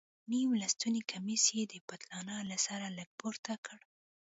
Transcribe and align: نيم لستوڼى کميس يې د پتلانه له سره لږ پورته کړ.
نيم 0.31 0.49
لستوڼى 0.61 1.01
کميس 1.11 1.43
يې 1.57 1.63
د 1.67 1.73
پتلانه 1.87 2.35
له 2.49 2.57
سره 2.65 2.85
لږ 2.97 3.09
پورته 3.19 3.53
کړ. 3.65 3.79